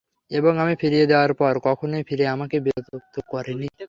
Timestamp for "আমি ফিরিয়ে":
0.63-1.05